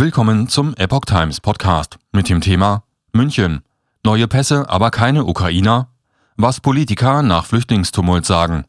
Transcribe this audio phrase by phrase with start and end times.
[0.00, 3.62] Willkommen zum Epoch Times Podcast mit dem Thema München.
[4.04, 5.88] Neue Pässe, aber keine Ukrainer?
[6.36, 8.64] Was Politiker nach Flüchtlingstumult sagen.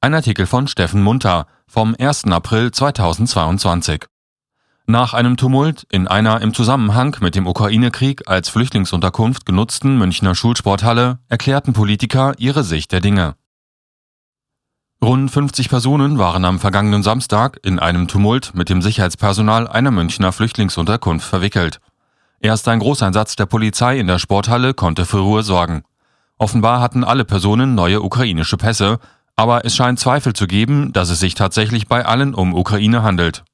[0.00, 2.24] Ein Artikel von Steffen Munter vom 1.
[2.24, 4.06] April 2022.
[4.88, 11.20] Nach einem Tumult in einer im Zusammenhang mit dem Ukraine-Krieg als Flüchtlingsunterkunft genutzten Münchner Schulsporthalle
[11.28, 13.36] erklärten Politiker ihre Sicht der Dinge.
[15.02, 20.32] Rund 50 Personen waren am vergangenen Samstag in einem Tumult mit dem Sicherheitspersonal einer Münchner
[20.32, 21.80] Flüchtlingsunterkunft verwickelt.
[22.40, 25.82] Erst ein Großeinsatz der Polizei in der Sporthalle konnte für Ruhe sorgen.
[26.38, 28.98] Offenbar hatten alle Personen neue ukrainische Pässe,
[29.36, 33.44] aber es scheint Zweifel zu geben, dass es sich tatsächlich bei allen um Ukraine handelt.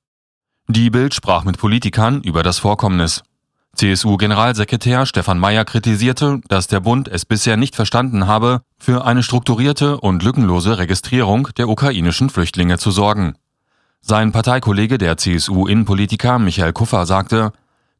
[0.68, 3.22] Die Bild sprach mit Politikern über das Vorkommnis.
[3.76, 10.00] CSU-Generalsekretär Stefan Mayer kritisierte, dass der Bund es bisher nicht verstanden habe, für eine strukturierte
[10.00, 13.34] und lückenlose Registrierung der ukrainischen Flüchtlinge zu sorgen.
[14.00, 17.52] Sein Parteikollege, der CSU-Innenpolitiker Michael Kuffer, sagte,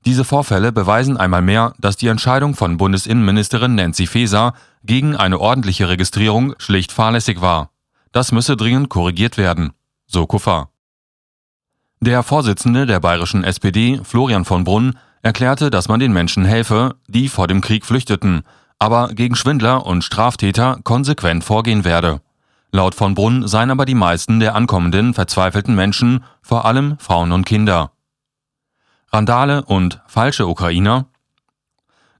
[0.07, 5.91] diese Vorfälle beweisen einmal mehr, dass die Entscheidung von Bundesinnenministerin Nancy Faeser gegen eine ordentliche
[5.91, 7.71] Registrierung schlicht fahrlässig war.
[8.11, 9.73] Das müsse dringend korrigiert werden,
[10.07, 10.71] so Kuffer.
[12.01, 17.29] Der Vorsitzende der bayerischen SPD, Florian von Brunn, erklärte, dass man den Menschen helfe, die
[17.29, 18.43] vor dem Krieg flüchteten,
[18.81, 22.21] aber gegen Schwindler und Straftäter konsequent vorgehen werde.
[22.73, 27.45] Laut von Brunn seien aber die meisten der ankommenden verzweifelten Menschen vor allem Frauen und
[27.45, 27.93] Kinder.
[29.13, 31.07] Randale und falsche Ukrainer?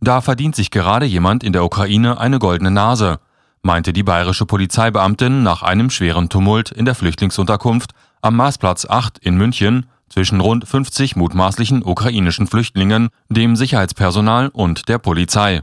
[0.01, 3.21] Da verdient sich gerade jemand in der Ukraine eine goldene Nase,
[3.63, 9.37] meinte die bayerische Polizeibeamtin nach einem schweren Tumult in der Flüchtlingsunterkunft am Marsplatz 8 in
[9.37, 15.63] München zwischen rund 50 mutmaßlichen ukrainischen Flüchtlingen, dem Sicherheitspersonal und der Polizei.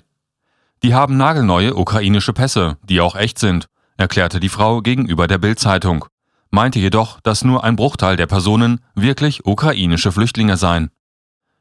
[0.84, 6.06] Die haben nagelneue ukrainische Pässe, die auch echt sind, erklärte die Frau gegenüber der Bild-Zeitung,
[6.52, 10.92] meinte jedoch, dass nur ein Bruchteil der Personen wirklich ukrainische Flüchtlinge seien.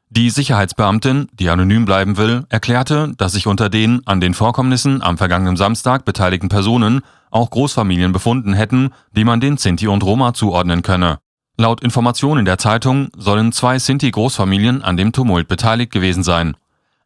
[0.09, 5.17] Die Sicherheitsbeamtin, die anonym bleiben will, erklärte, dass sich unter den an den Vorkommnissen am
[5.17, 10.81] vergangenen Samstag beteiligten Personen auch Großfamilien befunden hätten, die man den Sinti und Roma zuordnen
[10.81, 11.19] könne.
[11.57, 16.55] Laut Informationen der Zeitung sollen zwei Sinti-Großfamilien an dem Tumult beteiligt gewesen sein.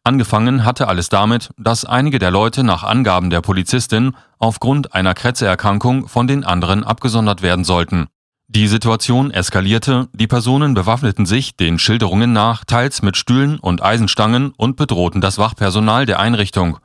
[0.04, 6.08] Angefangen hatte alles damit, dass einige der Leute nach Angaben der Polizistin aufgrund einer Krätzeerkrankung
[6.08, 8.08] von den anderen abgesondert werden sollten.
[8.48, 14.52] Die Situation eskalierte, die Personen bewaffneten sich den Schilderungen nach teils mit Stühlen und Eisenstangen
[14.56, 16.78] und bedrohten das Wachpersonal der Einrichtung.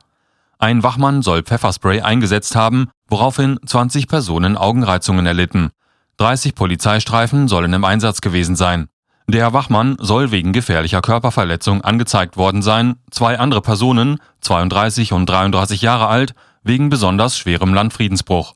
[0.58, 5.70] Ein Wachmann soll Pfefferspray eingesetzt haben, woraufhin 20 Personen Augenreizungen erlitten.
[6.18, 8.88] 30 Polizeistreifen sollen im Einsatz gewesen sein.
[9.30, 15.82] Der Wachmann soll wegen gefährlicher Körperverletzung angezeigt worden sein, zwei andere Personen, 32 und 33
[15.82, 18.54] Jahre alt, wegen besonders schwerem Landfriedensbruch.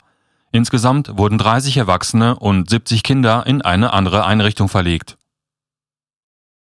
[0.51, 5.19] Insgesamt wurden 30 Erwachsene und 70 Kinder in eine andere Einrichtung verlegt.